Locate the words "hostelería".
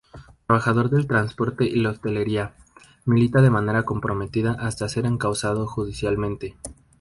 1.91-2.55